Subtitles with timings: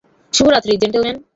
[0.33, 1.15] শুভ রাত্রি, জেন্টলমেন।